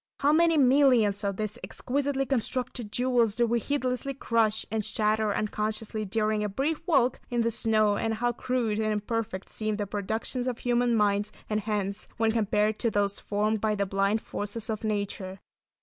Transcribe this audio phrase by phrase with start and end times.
[0.21, 6.05] How many millions of these exquisitely constructed jewels do we heedlessly crush and shatter unconsciously
[6.05, 10.47] during a brief walk in the snow and how crude and imperfect seem the productions
[10.47, 14.83] of human minds and hands when compared to those formed by the blind forces of
[14.83, 15.37] nature.